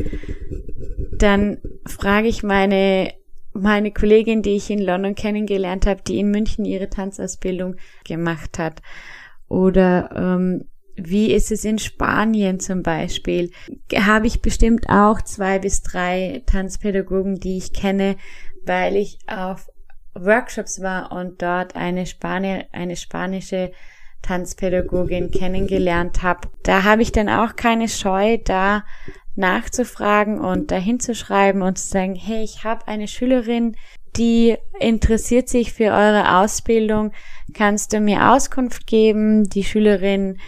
dann 1.19 1.59
frage 1.87 2.29
ich 2.29 2.43
meine 2.43 3.13
meine 3.53 3.91
Kollegin, 3.91 4.43
die 4.43 4.57
ich 4.57 4.71
in 4.71 4.81
London 4.81 5.15
kennengelernt 5.15 5.87
habe, 5.87 6.03
die 6.07 6.21
in 6.21 6.31
München 6.31 6.65
ihre 6.65 6.89
Tanzausbildung 6.89 7.77
gemacht 8.05 8.59
hat. 8.59 8.83
Oder 9.49 10.11
ähm, 10.15 10.65
wie 10.99 11.33
ist 11.33 11.53
es 11.53 11.65
in 11.65 11.79
Spanien 11.79 12.61
zum 12.61 12.83
Beispiel? 12.83 13.51
Habe 13.95 14.27
ich 14.27 14.43
bestimmt 14.43 14.89
auch 14.89 15.23
zwei 15.23 15.59
bis 15.59 15.83
drei 15.83 16.43
Tanzpädagogen, 16.47 17.37
die 17.37 17.57
ich 17.57 17.73
kenne, 17.73 18.17
weil 18.65 18.97
ich 18.97 19.19
auf 19.27 19.69
Workshops 20.15 20.83
war 20.83 21.13
und 21.13 21.41
dort 21.41 21.77
eine, 21.77 22.07
Spanier, 22.07 22.67
eine 22.73 22.97
spanische 22.97 23.73
Tanzpädagogin 24.23 25.31
kennengelernt 25.31 26.23
habe. 26.23 26.49
Da 26.65 26.83
habe 26.83 27.03
ich 27.03 27.13
dann 27.13 27.29
auch 27.29 27.57
keine 27.57 27.89
Scheu, 27.89 28.39
da 28.45 28.85
nachzufragen 29.37 30.41
und 30.41 30.73
dahin 30.73 30.99
zu 30.99 31.15
schreiben 31.15 31.63
und 31.63 31.79
zu 31.79 31.89
sagen, 31.89 32.17
hey, 32.17 32.43
ich 32.43 32.65
habe 32.65 32.89
eine 32.89 33.07
Schülerin, 33.07 33.77
die 34.17 34.57
interessiert 34.81 35.49
sich 35.49 35.73
für 35.73 35.93
eure 35.93 36.39
Ausbildung. 36.41 37.13
Kannst 37.55 37.93
du 37.93 38.01
mir 38.01 38.33
Auskunft 38.33 38.87
geben? 38.87 39.49
Die 39.49 39.63
Schülerin 39.63 40.39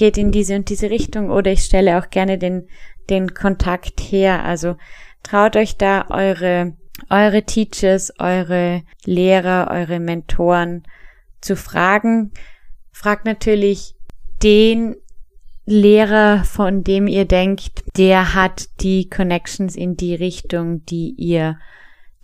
geht 0.00 0.16
in 0.16 0.32
diese 0.32 0.56
und 0.56 0.70
diese 0.70 0.88
Richtung 0.88 1.28
oder 1.30 1.52
ich 1.52 1.60
stelle 1.60 1.98
auch 1.98 2.08
gerne 2.08 2.38
den, 2.38 2.66
den 3.10 3.34
Kontakt 3.34 4.00
her. 4.00 4.42
Also 4.46 4.76
traut 5.22 5.56
euch 5.56 5.76
da 5.76 6.06
eure, 6.08 6.74
eure 7.10 7.42
Teachers, 7.42 8.10
eure 8.18 8.82
Lehrer, 9.04 9.68
eure 9.70 10.00
Mentoren 10.00 10.84
zu 11.42 11.54
fragen. 11.54 12.32
Fragt 12.92 13.26
natürlich 13.26 13.94
den 14.42 14.96
Lehrer, 15.66 16.44
von 16.44 16.82
dem 16.82 17.06
ihr 17.06 17.26
denkt, 17.26 17.84
der 17.98 18.34
hat 18.34 18.70
die 18.80 19.10
Connections 19.10 19.76
in 19.76 19.98
die 19.98 20.14
Richtung, 20.14 20.82
die 20.86 21.14
ihr, 21.18 21.58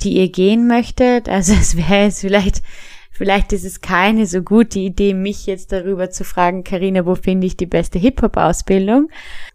die 0.00 0.16
ihr 0.16 0.30
gehen 0.30 0.66
möchtet. 0.66 1.28
Also 1.28 1.52
es 1.60 1.76
wäre 1.76 2.04
jetzt 2.04 2.22
vielleicht 2.22 2.62
Vielleicht 3.16 3.54
ist 3.54 3.64
es 3.64 3.80
keine 3.80 4.26
so 4.26 4.42
gute 4.42 4.78
Idee, 4.78 5.14
mich 5.14 5.46
jetzt 5.46 5.72
darüber 5.72 6.10
zu 6.10 6.22
fragen, 6.22 6.64
Karina, 6.64 7.06
wo 7.06 7.14
finde 7.14 7.46
ich 7.46 7.56
die 7.56 7.64
beste 7.64 7.98
Hip-Hop-Ausbildung? 7.98 9.08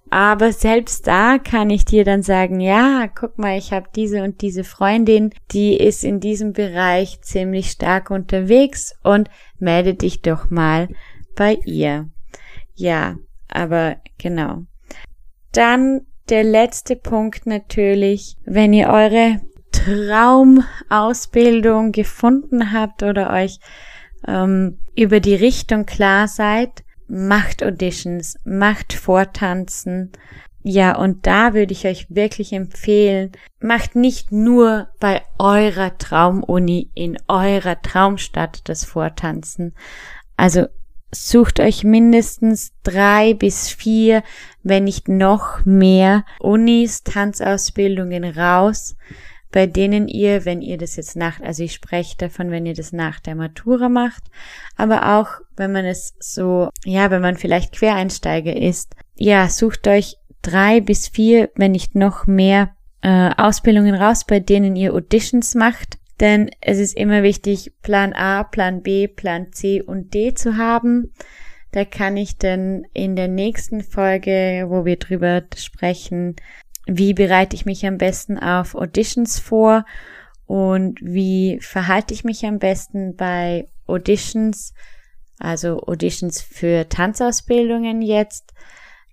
Aber 0.10 0.52
selbst 0.52 1.06
da 1.06 1.38
kann 1.38 1.70
ich 1.70 1.86
dir 1.86 2.04
dann 2.04 2.24
sagen, 2.24 2.60
ja, 2.60 3.08
guck 3.08 3.38
mal, 3.38 3.60
ich 3.60 3.72
habe 3.72 3.86
diese 3.96 4.24
und 4.24 4.42
diese 4.42 4.64
Freundin, 4.64 5.30
die 5.52 5.78
ist 5.78 6.04
in 6.04 6.20
diesem 6.20 6.54
Bereich 6.54 7.22
ziemlich 7.22 7.70
stark 7.70 8.10
unterwegs 8.10 8.96
und 9.04 9.30
melde 9.60 9.94
dich 9.94 10.24
doch 10.24 10.50
mal 10.50 10.90
bei 11.36 11.60
ihr. 11.64 12.10
Ja, 12.74 13.18
aber 13.48 13.98
genau. 14.18 14.64
Dann 15.52 16.02
der 16.30 16.44
letzte 16.44 16.96
Punkt 16.96 17.46
natürlich, 17.46 18.38
wenn 18.44 18.74
ihr 18.74 18.90
eure 18.90 19.40
Traumausbildung 19.72 21.92
gefunden 21.92 22.74
habt 22.74 23.04
oder 23.04 23.32
euch 23.32 23.60
ähm, 24.28 24.80
über 24.96 25.20
die 25.20 25.36
Richtung 25.36 25.86
klar 25.86 26.28
seid, 26.28 26.84
macht 27.08 27.64
Auditions, 27.64 28.38
macht 28.44 28.94
Vortanzen. 28.94 30.12
Ja, 30.64 30.96
und 30.96 31.26
da 31.26 31.54
würde 31.54 31.74
ich 31.74 31.86
euch 31.86 32.06
wirklich 32.10 32.54
empfehlen, 32.54 33.32
macht 33.60 33.96
nicht 33.96 34.32
nur 34.32 34.90
bei 35.00 35.24
eurer 35.40 35.98
Traumuni 35.98 36.92
in 36.94 37.18
eurer 37.28 37.82
Traumstadt 37.82 38.70
das 38.70 38.86
Vortanzen. 38.86 39.74
Also 40.38 40.68
sucht 41.12 41.60
euch 41.60 41.84
mindestens 41.84 42.74
drei 42.84 43.34
bis 43.34 43.70
vier, 43.70 44.24
wenn 44.64 44.86
nicht 44.86 45.08
noch 45.08 45.66
mehr 45.66 46.26
Unis, 46.40 47.04
Tanzausbildungen 47.04 48.24
raus, 48.24 48.96
bei 49.52 49.68
denen 49.68 50.08
ihr, 50.08 50.46
wenn 50.46 50.62
ihr 50.62 50.78
das 50.78 50.96
jetzt 50.96 51.16
nach, 51.16 51.40
also 51.42 51.64
ich 51.64 51.74
spreche 51.74 52.18
davon, 52.18 52.52
wenn 52.52 52.66
ihr 52.66 52.74
das 52.74 52.94
nach 52.94 53.20
der 53.20 53.36
Matura 53.36 53.90
macht, 53.90 54.24
aber 54.78 55.18
auch 55.18 55.42
wenn 55.58 55.72
man 55.72 55.86
es 55.86 56.16
so, 56.20 56.70
ja, 56.86 57.12
wenn 57.12 57.22
man 57.22 57.36
vielleicht 57.36 57.74
Quereinsteiger 57.74 58.56
ist, 58.56 58.96
ja, 59.16 59.50
sucht 59.50 59.88
euch 59.88 60.18
drei 60.42 60.82
bis 60.82 61.08
vier, 61.08 61.50
wenn 61.56 61.72
nicht 61.72 61.96
noch 61.96 62.28
mehr 62.28 62.76
äh, 63.02 63.32
Ausbildungen 63.38 63.96
raus, 63.96 64.26
bei 64.26 64.40
denen 64.40 64.76
ihr 64.76 64.94
Auditions 64.94 65.56
macht, 65.56 65.98
denn 66.20 66.52
es 66.62 66.78
ist 66.78 66.96
immer 66.96 67.24
wichtig, 67.24 67.74
Plan 67.82 68.14
A, 68.14 68.44
Plan 68.44 68.82
B, 68.82 69.08
Plan 69.08 69.52
C 69.52 69.82
und 69.82 70.14
D 70.14 70.34
zu 70.34 70.58
haben. 70.58 71.14
Da 71.72 71.86
kann 71.86 72.16
ich 72.18 72.38
dann 72.38 72.84
in 72.94 73.16
der 73.16 73.28
nächsten 73.28 73.82
Folge, 73.82 74.66
wo 74.68 74.86
wir 74.86 74.98
drüber 74.98 75.42
sprechen, 75.56 76.36
wie 76.98 77.14
bereite 77.14 77.56
ich 77.56 77.66
mich 77.66 77.86
am 77.86 77.98
besten 77.98 78.38
auf 78.38 78.76
Auditions 78.76 79.40
vor 79.40 79.86
und 80.46 81.00
wie 81.02 81.60
verhalte 81.62 82.14
ich 82.14 82.24
mich 82.24 82.46
am 82.46 82.60
besten 82.60 83.16
bei 83.16 83.66
Auditions, 83.88 84.74
also 85.40 85.82
Auditions 85.84 86.42
für 86.42 86.90
Tanzausbildungen 86.90 88.02
jetzt, 88.02 88.54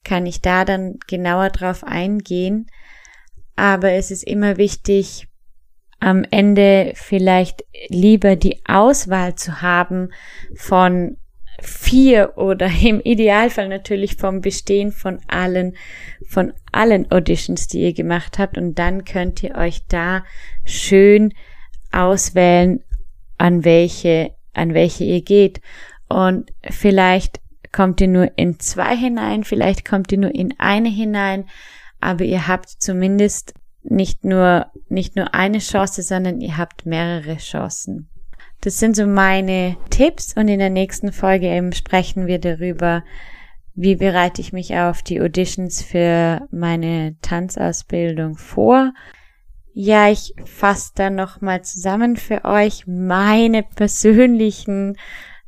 kann 0.05 0.27
ich 0.27 0.41
da 0.41 0.65
dann 0.65 0.99
genauer 1.07 1.51
drauf 1.51 1.85
eingehen. 1.85 2.67
Aber 3.57 3.93
es 3.93 4.11
ist 4.11 4.25
immer 4.25 4.57
wichtig, 4.57 5.29
am 6.01 6.25
Ende 6.31 6.93
vielleicht 6.95 7.65
lieber 7.89 8.37
die 8.37 8.63
Auswahl 8.67 9.35
zu 9.35 9.63
haben 9.63 10.11
von 10.55 11.17
vier 11.61 12.35
oder 12.37 12.71
im 12.83 13.01
Idealfall 13.01 13.69
natürlich 13.69 14.17
vom 14.17 14.41
Bestehen 14.41 14.93
von 14.93 15.21
allen, 15.27 15.77
von 16.29 16.53
allen 16.73 17.11
Auditions, 17.11 17.67
die 17.67 17.81
ihr 17.81 17.93
gemacht 17.93 18.39
habt. 18.39 18.57
Und 18.57 18.79
dann 18.79 19.05
könnt 19.05 19.43
ihr 19.43 19.55
euch 19.57 19.87
da 19.89 20.25
schön 20.65 21.35
auswählen, 21.93 22.83
an 23.39 23.65
welche, 23.65 24.33
an 24.55 24.75
welche 24.75 25.05
ihr 25.05 25.23
geht. 25.23 25.61
Und 26.09 26.53
vielleicht 26.69 27.41
kommt 27.73 28.01
ihr 28.01 28.09
nur 28.09 28.31
in 28.37 28.59
zwei 28.61 28.97
hinein, 28.97 29.45
vielleicht 29.45 29.85
kommt 29.85 30.11
ihr 30.13 30.19
nur 30.19 30.35
in 30.35 30.55
eine 30.59 30.89
hinein, 30.89 31.45
aber 32.01 32.25
ihr 32.25 32.49
habt 32.49 32.69
zumindest 32.69 33.55
nicht 33.83 34.25
nur, 34.25 34.67
nicht 34.89 35.17
nur 35.17 35.35
eine 35.35 35.59
Chance, 35.59 36.03
sondern 36.03 36.41
ihr 36.41 36.57
habt 36.57 36.87
mehrere 36.87 37.37
Chancen. 37.37 38.09
Das 38.61 38.81
sind 38.81 38.97
so 38.97 39.07
meine 39.07 39.77
Tipps 39.91 40.35
und 40.37 40.49
in 40.49 40.59
der 40.59 40.71
nächsten 40.71 41.13
Folge 41.13 41.47
eben 41.47 41.73
sprechen 41.73 42.27
wir 42.27 42.41
darüber, 42.41 43.05
wie 43.75 43.95
bereite 43.95 44.41
ich 44.41 44.53
mich 44.53 44.75
auf 44.77 45.03
die 45.03 45.21
Auditions 45.21 45.83
für 45.83 46.47
meine 46.51 47.17
Tanzausbildung 47.23 48.37
vor. 48.37 48.93
Ja, 49.73 50.11
ich 50.11 50.35
fasse 50.45 50.91
dann 50.97 51.15
nochmal 51.15 51.63
zusammen 51.63 52.17
für 52.17 52.45
euch 52.45 52.89
meine 52.89 53.63
persönlichen 53.63 54.97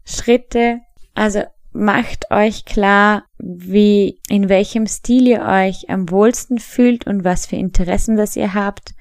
Schritte. 0.05 0.79
Also 1.13 1.43
macht 1.73 2.31
euch 2.31 2.65
klar, 2.65 3.25
wie, 3.39 4.21
in 4.29 4.49
welchem 4.49 4.87
Stil 4.87 5.27
ihr 5.27 5.43
euch 5.43 5.91
am 5.91 6.11
wohlsten 6.11 6.61
fühlt 6.61 7.09
und 7.09 7.25
was 7.25 7.47
für 7.47 7.57
Interessen 7.57 8.17
das 8.17 8.37
ihr 8.37 8.55
habt. 8.55 8.95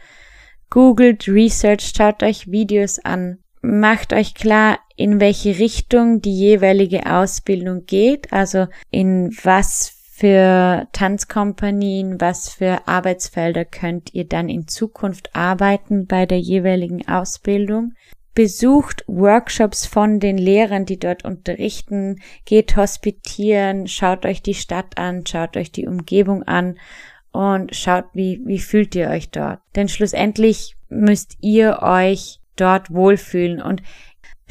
Googelt, 0.71 1.27
researcht, 1.27 1.95
schaut 1.95 2.23
euch 2.23 2.49
Videos 2.49 2.97
an 2.97 3.37
macht 3.61 4.13
euch 4.13 4.33
klar, 4.33 4.79
in 4.95 5.19
welche 5.19 5.59
Richtung 5.59 6.21
die 6.21 6.37
jeweilige 6.37 7.05
Ausbildung 7.05 7.85
geht, 7.85 8.31
also 8.33 8.67
in 8.91 9.35
was 9.43 9.95
für 10.19 10.87
Tanzkompanien, 10.91 12.19
was 12.19 12.49
für 12.49 12.87
Arbeitsfelder 12.87 13.63
könnt 13.63 14.13
ihr 14.13 14.25
dann 14.25 14.49
in 14.49 14.67
Zukunft 14.67 15.33
arbeiten 15.33 16.07
bei 16.07 16.25
der 16.25 16.39
jeweiligen 16.39 17.07
Ausbildung. 17.07 17.93
Besucht 18.35 19.03
Workshops 19.07 19.85
von 19.85 20.19
den 20.19 20.37
Lehrern, 20.37 20.85
die 20.85 20.99
dort 20.99 21.23
unterrichten, 21.23 22.21
geht 22.43 22.75
hospitieren, 22.75 23.87
schaut 23.87 24.25
euch 24.25 24.41
die 24.41 24.53
Stadt 24.53 24.97
an, 24.97 25.25
schaut 25.25 25.55
euch 25.55 25.71
die 25.71 25.87
Umgebung 25.87 26.43
an 26.43 26.77
und 27.31 27.73
schaut, 27.73 28.05
wie, 28.13 28.41
wie 28.45 28.59
fühlt 28.59 28.95
ihr 28.95 29.09
euch 29.09 29.29
dort. 29.29 29.61
Denn 29.75 29.87
schlussendlich 29.87 30.75
müsst 30.89 31.37
ihr 31.39 31.79
euch 31.81 32.38
dort 32.59 32.91
wohlfühlen 32.91 33.61
und 33.61 33.81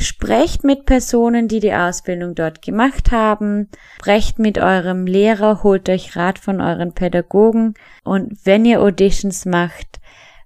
Sprecht 0.00 0.62
mit 0.62 0.86
Personen, 0.86 1.48
die 1.48 1.58
die 1.58 1.74
Ausbildung 1.74 2.36
dort 2.36 2.62
gemacht 2.62 3.10
haben. 3.10 3.68
Sprecht 3.96 4.38
mit 4.38 4.56
eurem 4.56 5.06
Lehrer, 5.06 5.64
holt 5.64 5.88
euch 5.88 6.14
Rat 6.14 6.38
von 6.38 6.60
euren 6.60 6.92
Pädagogen. 6.92 7.74
Und 8.04 8.38
wenn 8.44 8.64
ihr 8.64 8.80
Auditions 8.80 9.44
macht, 9.44 9.98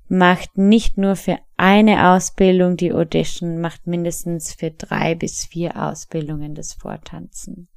macht 0.09 0.57
nicht 0.57 0.97
nur 0.97 1.17
für 1.17 1.39
eine 1.59 2.09
Ausbildung 2.09 2.79
die 2.79 2.95
Audition, 2.95 3.61
macht 3.61 3.87
mindestens 3.87 4.55
für 4.55 4.71
drei 4.71 5.15
bis 5.15 5.45
vier 5.45 5.77
Ausbildungen 5.77 6.55
das 6.55 6.73
Vortanzen. 6.73 7.69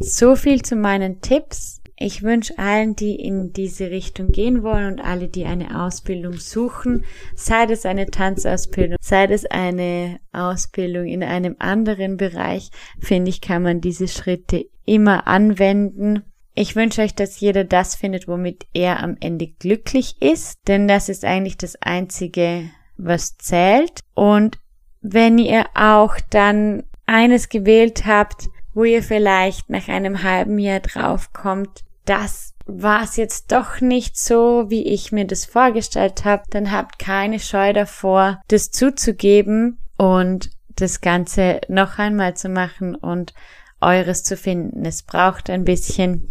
So 0.00 0.34
viel 0.34 0.62
zu 0.62 0.74
meinen 0.74 1.20
Tipps. 1.20 1.80
Ich 1.98 2.22
wünsche 2.22 2.58
allen, 2.58 2.94
die 2.94 3.14
in 3.14 3.54
diese 3.54 3.90
Richtung 3.90 4.28
gehen 4.28 4.62
wollen 4.62 4.92
und 4.92 5.00
alle, 5.00 5.28
die 5.28 5.46
eine 5.46 5.82
Ausbildung 5.82 6.34
suchen, 6.34 7.04
sei 7.34 7.64
es 7.64 7.86
eine 7.86 8.06
Tanzausbildung, 8.06 8.98
sei 9.00 9.24
es 9.24 9.46
eine 9.46 10.20
Ausbildung 10.30 11.06
in 11.06 11.22
einem 11.22 11.56
anderen 11.58 12.18
Bereich, 12.18 12.70
finde 13.00 13.30
ich, 13.30 13.40
kann 13.40 13.62
man 13.62 13.80
diese 13.80 14.08
Schritte 14.08 14.66
immer 14.84 15.26
anwenden. 15.26 16.22
Ich 16.54 16.76
wünsche 16.76 17.00
euch, 17.00 17.14
dass 17.14 17.40
jeder 17.40 17.64
das 17.64 17.94
findet, 17.94 18.28
womit 18.28 18.66
er 18.74 19.02
am 19.02 19.16
Ende 19.20 19.46
glücklich 19.46 20.20
ist, 20.20 20.58
denn 20.68 20.88
das 20.88 21.08
ist 21.08 21.24
eigentlich 21.24 21.56
das 21.56 21.76
Einzige, 21.80 22.70
was 22.98 23.38
zählt. 23.38 24.00
Und 24.14 24.58
wenn 25.00 25.38
ihr 25.38 25.64
auch 25.74 26.16
dann 26.28 26.84
eines 27.06 27.48
gewählt 27.48 28.04
habt, 28.04 28.48
wo 28.74 28.84
ihr 28.84 29.02
vielleicht 29.02 29.70
nach 29.70 29.88
einem 29.88 30.22
halben 30.22 30.58
Jahr 30.58 30.80
draufkommt, 30.80 31.85
das 32.06 32.54
war 32.66 33.04
es 33.04 33.16
jetzt 33.16 33.52
doch 33.52 33.80
nicht 33.80 34.18
so, 34.18 34.64
wie 34.68 34.82
ich 34.82 35.12
mir 35.12 35.24
das 35.24 35.44
vorgestellt 35.44 36.24
habe, 36.24 36.42
dann 36.50 36.72
habt 36.72 36.98
keine 36.98 37.38
Scheu 37.38 37.72
davor, 37.72 38.40
das 38.48 38.70
zuzugeben 38.70 39.78
und 39.96 40.50
das 40.74 41.00
Ganze 41.00 41.60
noch 41.68 41.98
einmal 41.98 42.36
zu 42.36 42.48
machen 42.48 42.94
und 42.96 43.34
eures 43.80 44.24
zu 44.24 44.36
finden. 44.36 44.84
Es 44.84 45.02
braucht 45.02 45.48
ein 45.48 45.64
bisschen, 45.64 46.28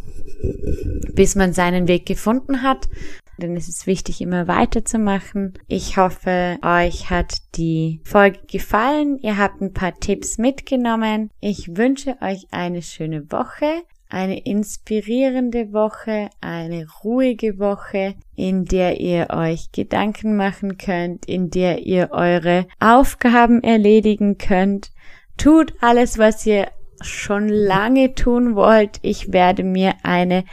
bis 1.14 1.36
man 1.36 1.54
seinen 1.54 1.88
Weg 1.88 2.06
gefunden 2.06 2.62
hat. 2.62 2.90
Denn 3.38 3.58
es 3.58 3.68
ist 3.68 3.86
wichtig, 3.86 4.22
immer 4.22 4.48
weiterzumachen. 4.48 5.54
Ich 5.68 5.98
hoffe, 5.98 6.58
euch 6.62 7.10
hat 7.10 7.38
die 7.56 8.00
Folge 8.06 8.40
gefallen. 8.50 9.20
Ihr 9.20 9.38
habt 9.38 9.62
ein 9.62 9.74
paar 9.74 9.94
Tipps 10.00 10.38
mitgenommen. 10.38 11.30
Ich 11.42 11.76
wünsche 11.76 12.16
euch 12.22 12.48
eine 12.52 12.82
schöne 12.82 13.30
Woche 13.32 13.84
eine 14.16 14.40
inspirierende 14.46 15.74
Woche, 15.74 16.30
eine 16.40 16.88
ruhige 17.04 17.60
Woche, 17.60 18.16
in 18.34 18.64
der 18.64 19.02
ihr 19.02 19.28
euch 19.30 19.74
Gedanken 19.74 20.38
machen 20.38 20.78
könnt, 20.78 21.26
in 21.26 21.50
der 21.50 21.80
ihr 21.86 22.12
eure 22.12 22.66
Aufgaben 22.80 23.62
erledigen 23.62 24.38
könnt. 24.38 24.92
Tut 25.36 25.74
alles, 25.82 26.18
was 26.18 26.46
ihr 26.46 26.70
schon 27.02 27.50
lange 27.50 28.16
tun 28.16 28.56
wollt. 28.56 29.00
Ich 29.02 29.34
werde 29.34 29.66
mir 29.66 29.96
eine 30.04 30.46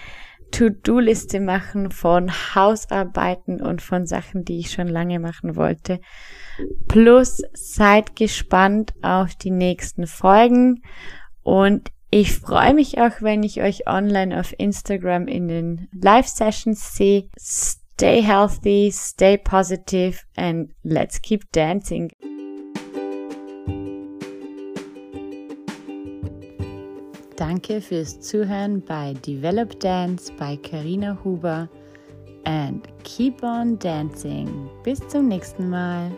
To-Do-Liste 0.51 1.39
machen 1.39 1.93
von 1.93 2.33
Hausarbeiten 2.33 3.63
und 3.63 3.81
von 3.81 4.07
Sachen, 4.07 4.45
die 4.45 4.59
ich 4.59 4.73
schon 4.73 4.89
lange 4.89 5.21
machen 5.21 5.55
wollte. 5.55 6.01
Plus 6.89 7.41
seid 7.53 8.17
gespannt 8.17 8.93
auf 9.03 9.37
die 9.37 9.53
nächsten 9.53 10.09
Folgen 10.09 10.83
und 11.45 11.93
ich 12.15 12.35
freue 12.35 12.75
mich 12.75 13.01
auch, 13.01 13.23
wenn 13.23 13.43
ich 13.43 13.63
euch 13.63 13.89
online 13.89 14.39
auf 14.39 14.55
Instagram 14.59 15.27
in 15.29 15.49
den 15.49 15.89
Live-Sessions 15.99 16.95
sehe. 16.95 17.25
Stay 17.41 18.21
healthy, 18.21 18.91
stay 18.93 19.39
positive 19.39 20.19
and 20.37 20.71
let's 20.83 21.21
keep 21.23 21.51
dancing. 21.53 22.11
Danke 27.37 27.81
fürs 27.81 28.21
Zuhören 28.21 28.83
bei 28.83 29.15
Develop 29.27 29.81
Dance 29.81 30.31
bei 30.39 30.59
Karina 30.59 31.17
Huber 31.25 31.67
and 32.45 32.87
keep 33.05 33.43
on 33.43 33.79
dancing. 33.79 34.69
Bis 34.85 35.01
zum 35.09 35.29
nächsten 35.29 35.71
Mal. 35.71 36.13